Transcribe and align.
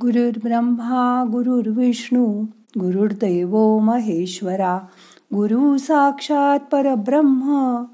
गुरुर्ब्रह्मा 0.00 1.24
गुरुर्विष्णू 1.32 2.42
गुरुर्दैव 2.80 3.78
महेश्वरा 3.78 4.78
गुरु 5.34 5.78
साक्षात 5.78 6.58
परब्रह्म 6.72 7.84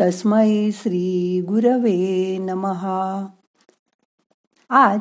तस्मै 0.00 0.70
श्री 0.70 1.44
गुरवे 1.48 2.38
नमहा 2.40 3.26
आज 4.70 5.00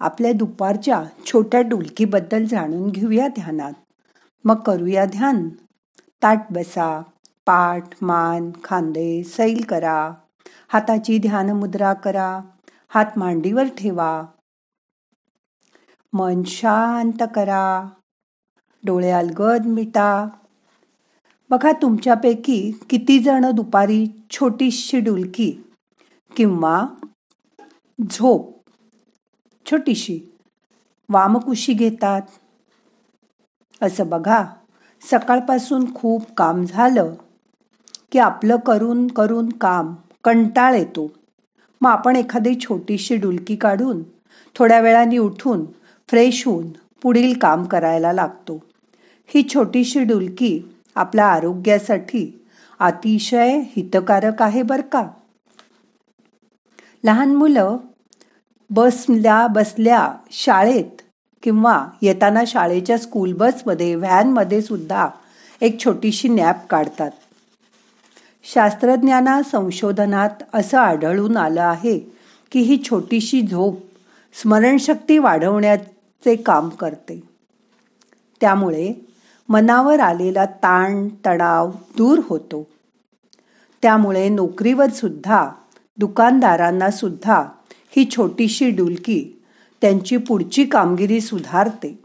आपल्या 0.00 0.32
दुपारच्या 0.32 1.04
छोट्या 1.26 1.60
डुलकीबद्दल 1.60 2.44
जाणून 2.44 2.90
घेऊया 2.90 3.28
ध्यानात. 3.28 3.72
मग 4.44 4.54
करूया 4.54 5.04
ध्यान. 5.04 5.48
ताट 6.22 6.40
बसा 6.50 7.02
पाठ 7.46 7.88
मान 8.02 8.50
खांदे 8.64 9.22
सैल 9.24 9.64
करा. 9.68 10.12
हाताची 10.68 11.18
ध्यान 11.18 11.50
मुद्रा 11.50 11.92
करा. 11.92 12.40
हात 12.88 13.06
मांडीवर 13.16 13.64
ठेवा. 13.64 14.22
मन 16.12 16.42
शांत 16.42 17.22
करा. 17.34 17.88
डोळे 18.84 19.10
अलगद 19.10 19.66
मिटा. 19.66 20.28
बघा 21.50 21.72
तुमच्यापैकी 21.72 22.72
किती 22.90 23.18
जण 23.18 23.50
दुपारी 23.50 24.06
छोटीशी 24.30 25.00
डुलकी 25.00 25.62
किंवा 26.36 26.86
झोप 28.10 28.50
छोटीशी 29.70 30.20
वामकुशी 31.08 31.72
घेतात. 31.72 32.22
असं 33.82 34.08
बघा 34.08 34.44
सकाळपासून 35.10 35.94
खूप 35.94 36.32
काम 36.36 36.64
झालं 36.64 37.14
की 38.12 38.18
आपलं 38.18 38.56
करून 38.56 39.06
करून 39.06 39.48
काम 39.48 39.94
कंटाळ 40.24 40.74
येतो. 40.74 41.10
मग 41.80 41.90
आपण 41.90 42.16
एखादी 42.16 42.54
छोटीशी 42.60 43.16
डुलकी 43.16 43.56
काढून 43.56 44.02
थोड्या 44.54 44.80
वेळाने 44.80 45.18
उठून 45.18 45.64
फ्रेश 46.10 46.46
होऊन 46.46 46.66
पुढील 47.02 47.38
काम 47.38 47.64
करायला 47.64 48.12
लागतो. 48.12 48.64
ही 49.26 49.42
छोटीशी 49.54 50.02
डुलकी 50.02 50.58
आपल्या 50.94 51.26
आरोग्यासाठी 51.26 52.44
अतिशय 52.78 53.58
हितकारक 53.76 54.42
आहे 54.42 54.62
बर 54.62 54.80
का? 54.80 55.02
लहान 57.04 57.34
मुलं 57.34 57.76
बसल्या 58.70 59.46
बसल्या 59.46 60.12
शाळेत 60.30 61.02
किंवा 61.42 61.86
येताना 62.02 62.42
शाळेच्या 62.46 62.98
स्कूल 62.98 63.32
बसमध्ये 63.32 63.94
व्हॅनमध्ये 63.94 64.62
सुद्धा 64.62 65.08
एक 65.60 65.84
छोटीशी 65.84 66.28
नॅप 66.28 66.66
काढतात. 66.70 67.10
शास्त्रज्ञाना 68.44 69.42
संशोधनात 69.42 70.42
असं 70.54 70.78
आढळून 70.78 71.36
आलं 71.36 71.62
आहे 71.62 71.98
की 72.52 72.60
ही 72.60 72.82
छोटीशी 72.90 73.42
झोप 73.42 73.78
स्मरणशक्ती 74.34 75.18
वाढवण्यात 75.18 75.78
चे 76.24 76.36
काम 76.36 76.68
करते. 76.68 77.22
त्यामुळे 78.40 79.06
मनावर 79.48 80.00
आलेला 80.00 80.44
ताण 80.44 81.08
तणाव 81.26 81.70
दूर 81.96 82.20
होतो. 82.24 82.66
त्यामुळे 83.82 84.28
नोकरीवर 84.28 84.86
सुद्धा 84.86 85.50
दुकानदारांना 85.96 86.90
सुद्धा 86.90 87.48
ही 87.66 88.10
छोटीशी 88.16 88.70
डुलकी 88.70 89.44
त्यांची 89.80 90.16
पुढची 90.16 90.64
कामगिरी 90.64 91.20
सुधारते. 91.20 92.02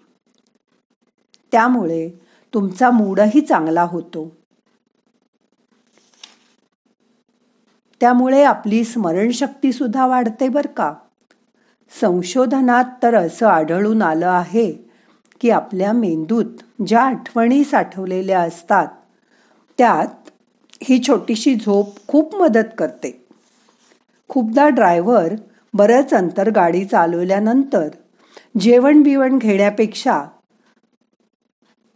त्यामुळे 1.51 2.09
तुमचा 2.53 2.89
मूडही 2.89 3.41
चांगला 3.41 3.83
होतो. 3.83 4.31
त्यामुळे 7.99 8.43
आपली 8.43 8.83
स्मरणशक्ती 8.83 9.73
सुद्धा 9.73 10.05
वाढते 10.05 10.47
बर 10.47 10.65
का? 10.65 10.93
संशोधनात 11.99 12.85
तर 13.03 13.15
असं 13.15 13.47
आढळून 13.47 14.01
आलं 14.01 14.27
आहे 14.27 14.71
की 15.41 15.49
आपल्या 15.49 15.91
मेंदूत 15.93 16.61
ज्या 16.87 17.01
आठवणी 17.01 17.63
साठवलेल्या 17.63 18.41
असतात 18.41 18.87
त्यात 19.77 20.29
ही 20.83 21.03
छोटीशी 21.07 21.55
झोप 21.55 22.07
खूप 22.07 22.35
मदत 22.35 22.73
करते. 22.77 23.25
खूपदा 24.29 24.67
ड्रायव्हर 24.69 25.33
बरंच 25.73 26.13
अंतर 26.13 26.49
गाडी 26.49 26.85
चालवल्यानंतर 26.85 27.87
जेवण 28.59 29.01
बिवण 29.03 29.37
घेण्यापेक्षा 29.37 30.23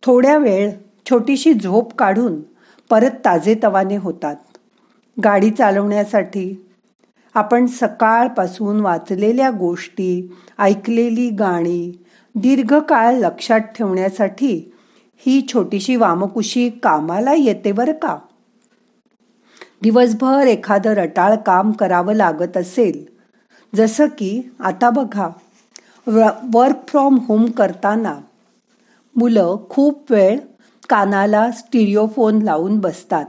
थोड्या 0.04 0.38
वेळ 0.38 0.72
छोटीशी 1.10 1.54
झोप 1.54 1.94
काढून 1.94 2.42
परत 2.90 3.12
ताजेतवाने 3.26 3.98
होतात. 3.98 4.36
गाडी 5.24 5.50
चालवण्यासाठी 5.50 6.65
आपण 7.36 7.66
सकाळपासून 7.66 8.80
वाचलेल्या 8.80 9.50
गोष्टी 9.52 10.36
ऐकलेली 10.60 11.30
गाणी 11.30 11.92
दीर्घकाळ 12.36 13.14
लक्षात 13.14 13.60
ठेवण्यासाठी 13.60 14.72
ही 15.26 15.42
छोटीशी 15.54 15.96
वामकुशी 15.96 16.70
कामाला 16.84 17.34
येते 17.34 17.72
बरं 17.72 17.94
का? 17.94 18.18
दिवसभर 19.82 20.48
एखादं 20.48 20.94
रटाळ 20.94 21.36
काम 21.36 21.72
करावं 21.72 22.14
लागत 22.14 22.58
असेल 22.58 23.04
जसं 23.76 24.08
की 24.08 24.52
आता 24.60 24.90
बघा 24.90 25.28
वर्क 26.54 26.88
फ्रॉम 26.88 27.18
होम 27.28 27.46
करताना 27.46 28.16
मुलं 29.16 29.58
खूप 29.70 30.12
वेळ 30.12 30.40
कानाला 30.90 31.52
स्टिरिओफोन 31.52 32.42
लावून 32.42 32.80
बसतात 32.80 33.26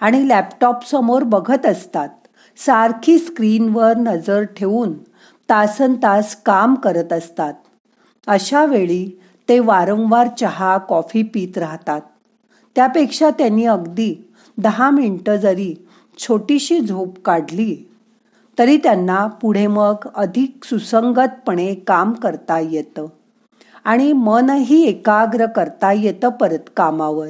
आणि 0.00 0.28
लॅपटॉपसमोर 0.28 1.22
बघत 1.22 1.66
असतात. 1.66 2.08
सारखी 2.56 3.18
स्क्रीनवर 3.18 3.96
नजर 3.96 4.42
ठेवून 4.42 4.92
तासन 5.48 5.94
तास 5.94 6.36
काम 6.36 6.74
करत 6.74 7.12
असतात. 7.12 7.54
अशा 8.26 8.64
वेळी 8.64 9.18
ते 9.48 9.58
वारंवार 9.58 10.28
चहा 10.40 10.78
कॉफी 10.78 11.22
पीत 11.22 11.58
राहतात. 11.58 12.00
त्यापेक्षा 12.76 13.30
त्यांनी 13.30 13.64
अगदी 13.64 14.14
दहा 14.58 14.90
मिनटं 14.90 15.36
जरी 15.36 15.74
छोटीशी 16.18 16.80
झोप 16.80 17.18
काढली 17.24 17.88
तरी 18.58 18.76
त्यांना 18.76 19.26
पुढे 19.26 19.66
मग 19.66 19.94
अधिक 20.14 20.64
सुसंगतपणे 20.64 21.74
काम 21.74 22.12
करता 22.12 22.58
येतं 22.58 23.06
आणि 23.84 24.12
मनही 24.12 24.82
एकाग्र 24.84 25.46
करता 25.46 25.92
येतं 25.92 26.28
परत 26.28 26.70
कामावर. 26.76 27.28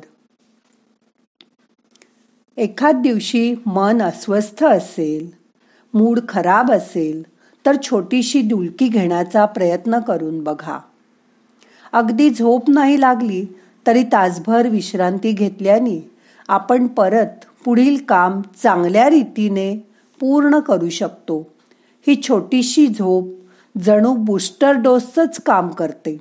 एखाद 2.57 2.97
दिवशी 2.97 3.55
मन 3.67 4.03
अस्वस्थ 4.03 4.65
असेल 4.65 5.31
मूड 5.95 6.21
खराब 6.29 6.73
असेल 6.73 7.23
तर 7.67 7.77
छोटीशी 7.83 8.41
डुलकी 8.41 8.89
घेण्याचा 8.89 9.45
प्रयत्न 9.45 9.99
करून 9.99 10.43
बघा. 10.45 10.79
अगदी 11.93 12.31
झोप 12.31 12.71
नाही 12.71 13.01
लागली 13.01 13.45
तरी 13.87 14.03
तासभर 14.03 14.69
विश्रांती 14.69 15.33
घेतल्याने 15.33 16.11
आपण 16.49 16.87
परत 16.87 17.45
पुढील 17.65 18.05
काम 18.09 18.41
चांगल्या 18.63 19.11
रीतीने 19.11 19.77
पूर्ण 20.21 20.61
करू 20.61 20.89
शकतो. 20.89 21.47
ही 22.07 22.21
छोटीशी 22.23 22.87
झोप 22.87 23.29
जणू 23.79 24.15
बूस्टर 24.15 24.73
डोसच 24.73 25.41
काम 25.41 25.69
करते. 25.69 26.17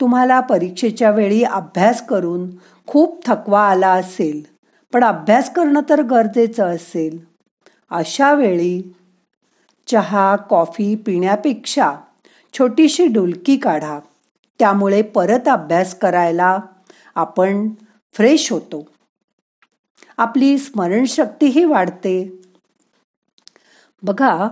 तुम्हाला 0.00 0.40
परीक्षेच्या 0.40 1.10
वेळी 1.10 1.42
अभ्यास 1.42 2.06
करून 2.06 2.48
खूप 2.86 3.26
थकवा 3.26 3.62
आला 3.62 3.92
असेल 3.92 4.55
पण 4.92 5.04
अभ्यास 5.04 5.52
करणं 5.54 5.80
तर 5.88 6.02
गरजेचं 6.02 6.64
असेल. 6.64 7.24
अशा 7.90 8.34
वेळी 8.34 8.94
चहा 9.86 10.36
कॉफी 10.36 10.94
पिण्यापेक्षा 10.94 11.92
छोटीशी 12.58 13.06
डुलकी 13.06 13.56
काढा. 13.56 13.98
त्यामुळे 14.58 15.02
परत 15.02 15.48
अभ्यास 15.48 15.98
करायला 15.98 16.58
आपण 17.14 17.68
फ्रेश 18.12 18.52
होतो. 18.52 18.86
आपली 20.18 20.58
स्मरणशक्तीही 20.58 21.64
वाढते. 21.64 22.40
बघा 24.02 24.48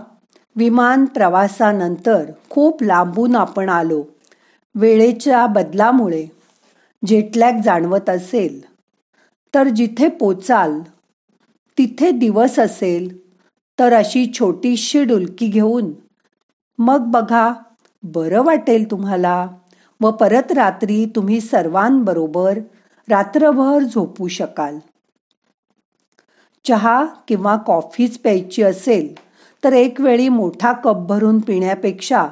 विमान 0.55 1.05
प्रवासानंतर 1.05 2.31
खूप 2.49 2.83
लांबून 2.83 3.35
आपण 3.35 3.69
आलो. 3.69 4.03
वेळेच्या 4.75 5.45
बदलामुळे 5.45 6.25
जेटलॅग 7.05 7.53
जाणवत 7.61 8.09
असेल. 8.09 8.74
तर 9.55 9.67
जिथे 9.67 10.07
पोचाल 10.07 10.79
तिथे 11.77 12.11
दिवस 12.11 12.59
असेल 12.59 13.25
तर 13.79 13.93
अशी 13.93 14.31
छोटीशी 14.39 15.03
डुलकी 15.03 15.47
घेऊन. 15.47 15.91
मग 16.79 16.99
बघा 16.99 17.53
बरं 18.03 18.43
वाटेल 18.43 18.91
तुम्हाला 18.91 19.47
व 20.01 20.11
परत 20.11 20.51
रात्री 20.51 21.05
तुम्ही 21.05 21.41
सर्वांबरोबर 21.41 22.59
रात्रभर 23.09 23.83
झोपू 23.83 24.27
शकाल. 24.27 24.79
चहा 26.65 27.05
किंवा 27.27 27.57
कॉफीच 27.57 28.17
प्यायची 28.17 28.63
असेल 28.63 29.13
तर 29.63 29.73
एक 29.73 30.01
वेळी 30.01 30.29
मोठा 30.29 30.71
कप 30.73 30.95
भरून 30.95 31.39
पिण्यापेक्षा 31.39 32.27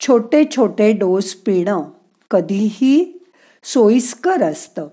छोटे 0.00 0.44
छोटे 0.56 0.92
डोस 0.92 1.34
पिणं 1.34 1.82
कधीही 2.30 3.26
सोयीस्कर 3.64 4.42
असतं. 4.42 4.88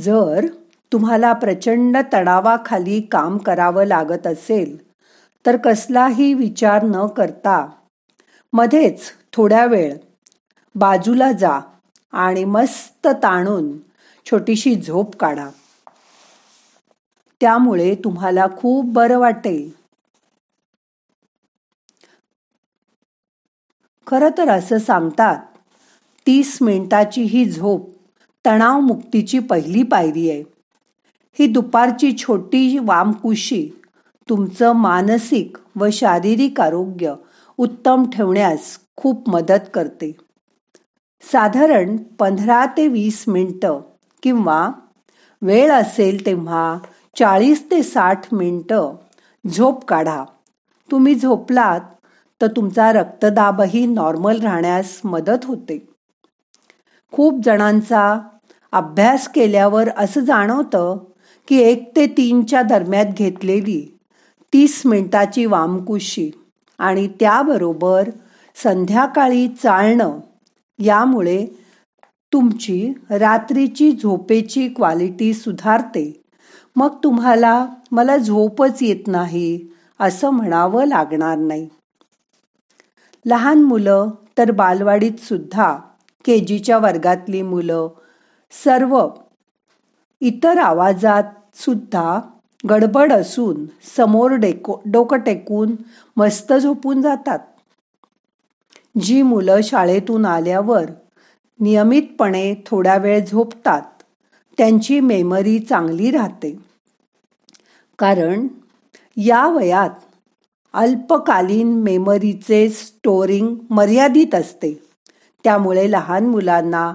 जर 0.00 0.46
तुम्हाला 0.92 1.32
प्रचंड 1.32 1.96
तणावाखाली 2.12 3.00
काम 3.00 3.38
करावं 3.38 3.84
लागत 3.84 4.26
असेल 4.26 4.76
तर 5.46 5.56
कसलाही 5.56 6.34
विचार 6.34 6.82
न 6.82 7.06
करता 7.06 7.66
मध्येच 8.52 9.00
थोड्या 9.32 9.66
वेळ 9.66 9.94
बाजूला 10.74 11.32
जा 11.32 11.60
आणि 12.12 12.44
मस्त 12.44 13.06
ताणून 13.06 13.78
छोटीशी 14.30 14.74
झोप 14.74 15.16
काढा. 15.16 15.48
त्यामुळे 17.40 17.94
तुम्हाला 17.94 18.46
खूप 18.56 18.84
बरं 18.84 19.18
वाटेल. 19.18 19.70
खरं 24.06 24.28
तर 24.38 24.48
असं 24.48 24.78
सांगतात 24.78 25.38
तीस 26.26 26.58
मिनिटाची 26.62 27.22
ही 27.22 27.44
झोप 27.44 27.93
तणाव 28.46 28.80
मुक्तीची 28.80 29.38
पहिली 29.38 29.82
पायरी 29.82 30.30
आहे. 30.30 30.44
ही 31.38 31.46
दुपारची 31.46 32.12
छोटी 32.12 32.78
वामकुशी 32.78 33.70
तुमचं 34.28 34.72
मानसिक 34.72 35.56
व 35.76 35.88
शारीरिक 35.92 36.60
आरोग्य 36.60 37.14
उत्तम 37.58 38.10
ठेवण्यास 38.10 38.78
खूप 38.96 39.28
मदत 39.28 39.68
करते. 39.74 40.12
साधारण 41.32 41.96
पंधरा 41.96 42.66
ते 42.66 42.88
वीस 42.88 43.24
मिनटं 43.28 43.80
किंवा 44.22 44.70
वेळ 45.42 45.72
असेल 45.72 46.26
तेव्हा 46.26 46.78
चाळीस 47.18 47.70
ते 47.70 47.82
साठ 47.82 48.34
मिनटं 48.34 48.94
झोप 49.56 49.84
काढा. 49.84 50.24
तुम्ही 50.90 51.14
झोपलात 51.14 51.80
तर 52.42 52.46
तुमचा 52.46 52.92
रक्तदाबही 52.92 53.86
नॉर्मल 53.86 54.40
राहण्यास 54.40 55.00
मदत 55.04 55.44
होते. 55.44 55.88
खूप 57.12 57.40
जणांचा 57.44 58.18
अभ्यास 58.74 59.28
केल्यावर 59.28 59.88
असं 59.96 60.20
जाणवतं 60.20 60.98
की 61.48 61.56
एक 61.56 61.96
ते 61.96 62.06
तीनच्या 62.06 62.62
दरम्यान 62.62 63.10
घेतलेली 63.10 63.98
तीस 64.52 64.82
मिनिटाची 64.84 65.46
वामकुशी 65.46 66.30
आणि 66.78 67.08
त्याबरोबर 67.08 68.10
संध्याकाळी 68.62 69.48
चालणं 69.48 70.18
यामुळे 70.78 71.46
तुमची 72.32 72.92
रात्रीची 73.10 73.92
झोपेची 73.92 74.68
क्वालिटी 74.68 75.34
सुधारते. 75.34 76.22
मग 76.76 76.96
तुम्हाला 77.04 77.66
मला 77.92 78.16
झोपच 78.16 78.82
येत 78.82 79.06
नाही 79.06 79.68
असं 80.00 80.30
म्हणावं 80.30 80.86
लागणार 80.86 81.38
नाही. 81.38 81.68
लहान 83.26 83.62
मुलं 83.62 84.10
तर 84.38 84.50
बालवाडीत 84.50 85.20
सुद्धा 85.22 85.76
के 86.24 86.38
जीच्या 86.38 86.78
वर्गातली 86.78 87.42
मुलं 87.42 87.88
सर्व 88.50 89.08
इतर 90.20 90.58
आवाजात 90.58 91.22
सुद्धा 91.54 92.20
गडबड 92.70 93.12
असून 93.12 93.66
समोर 93.96 94.30
डेको 94.30 94.80
डोकं 94.86 95.18
टेकून 95.18 95.76
मस्त 96.16 96.52
झोपून 96.52 97.02
जातात. 97.02 97.38
जी 99.00 99.22
मुलं 99.22 99.60
शाळेतून 99.62 100.24
आल्यावर 100.24 100.90
नियमितपणे 101.60 102.54
थोडा 102.66 102.96
वेळ 102.96 103.24
झोपतात 103.24 103.82
त्यांची 104.58 105.00
मेमरी 105.00 105.58
चांगली 105.58 106.10
राहते. 106.10 106.58
कारण 107.98 108.48
या 109.16 109.46
वयात 109.46 109.90
अल्पकालीन 110.72 111.82
मेमरीचे 111.82 112.68
स्टोरिंग 112.68 113.56
मर्यादित 113.70 114.34
असते. 114.34 114.82
त्यामुळे 115.44 115.92
लहान 115.92 116.26
मुलांना 116.26 116.94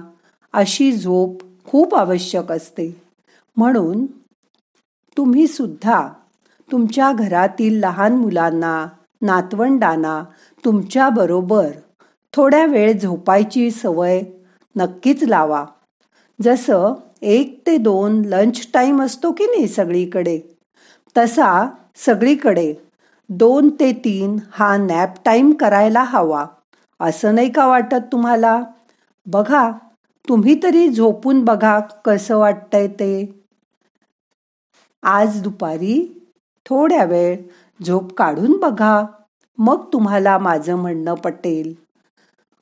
अशी 0.54 0.92
झोप 0.92 1.42
खूप 1.66 1.94
आवश्यक 1.94 2.52
असते. 2.52 3.02
म्हणून 3.56 4.06
तुम्ही 5.16 5.46
सुद्धा 5.46 6.08
तुमच्या 6.72 7.12
घरातील 7.12 7.78
लहान 7.80 8.12
मुलांना 8.12 8.86
नातवंडांना 9.22 10.24
तुमच्या 10.64 11.08
बरोबर 11.08 11.70
थोड्या 12.32 12.66
वेळ 12.66 12.98
झोपायची 12.98 13.70
सवय 13.70 14.20
नक्कीच 14.76 15.24
लावा. 15.24 15.64
जसं 16.42 16.94
एक 17.22 17.62
ते 17.66 17.76
दोन 17.76 18.22
लंच 18.24 18.68
टाईम 18.74 19.02
असतो 19.02 19.32
की 19.32 19.46
नाही 19.46 19.68
सगळीकडे 19.68 20.40
तसा 21.16 21.66
सगळीकडे 21.96 22.74
दोन 23.28 23.68
ते 23.80 23.92
तीन 23.92 24.36
हा 24.50 24.76
नॅप 24.76 25.14
टाईम 25.24 25.52
करायला 25.52 26.02
हवा. 26.02 26.46
असं 27.00 27.34
नाही 27.34 27.50
का 27.52 27.66
वाटत 27.66 28.12
तुम्हाला? 28.12 28.62
बघा 29.26 29.70
तुम्ही 30.28 30.62
तरी 30.62 30.88
झोपून 30.88 31.44
बघा 31.44 31.80
कसं 31.80 32.38
वाटतंय 32.38 32.86
ते. 32.88 33.44
आज 35.02 35.42
दुपारी 35.42 36.26
थोड्या 36.66 37.04
वेळ 37.04 37.36
झोप 37.86 38.12
काढून 38.12 38.58
बघा 38.58 39.02
मग 39.58 39.92
तुम्हाला 39.92 40.38
माझं 40.38 40.76
म्हणणं 40.76 41.14
पटेल. 41.14 41.74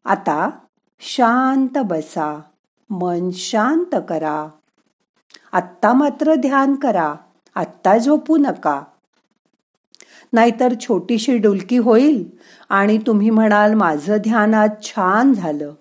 आता 0.04 0.50
शांत 1.00 1.78
बसा 1.78 2.40
मन 2.90 3.30
शांत 3.32 3.96
करा. 4.08 4.48
आत्ता 5.52 5.92
मात्र 5.92 6.34
ध्यान 6.34 6.74
करा 6.74 7.14
आत्ता 7.54 7.98
झोपू 7.98 8.36
नका. 8.36 8.82
नाहीतर 10.32 10.74
छोटीशी 10.80 11.38
डुलकी 11.38 11.76
होईल 11.76 12.30
आणि 12.68 12.98
तुम्ही 12.98 13.30
म्हणाल 13.30 13.74
माझं 13.74 14.16
ध्यान 14.16 14.54
आज 14.54 14.70
छान 14.82 15.32
झालं. 15.32 15.72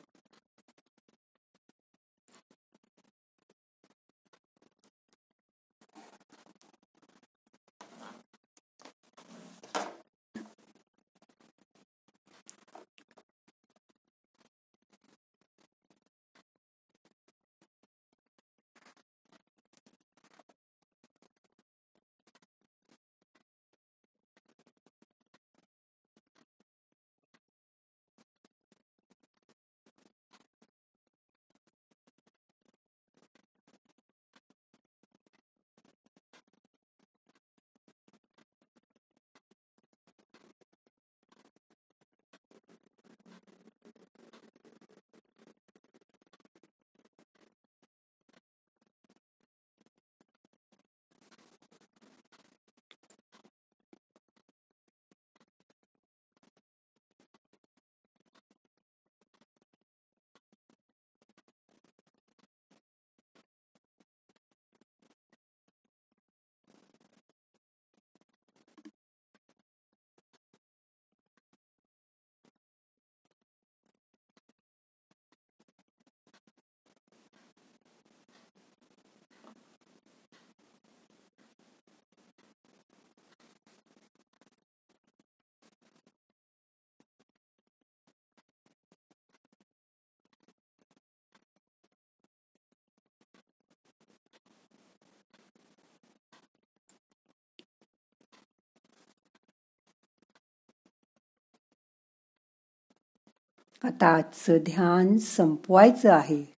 आता 103.83 104.07
आजचं 104.07 104.57
ध्यान 104.57 105.17
संपवायचं 105.17 106.13
आहे. 106.13 106.53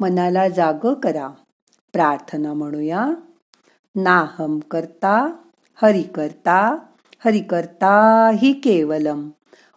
मनाला 0.00 0.48
जाग 0.48 0.94
करा. 0.94 1.28
प्रार्थना 1.92 2.52
म्हणूया. 2.52 3.06
नाहम 3.96 4.58
करता 4.58 5.32
हरि 5.82 6.02
करता 6.02 6.78
हरि 7.24 7.40
करता 7.40 8.30
हि 8.34 8.52
केवलम. 8.52 9.28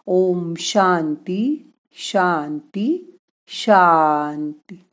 ओम 0.06 0.54
शांती 0.58 1.72
शांती 1.94 3.16
शांती. 3.48 4.84